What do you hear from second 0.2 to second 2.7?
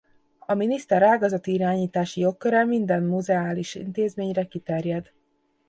A miniszter ágazati irányítási jogköre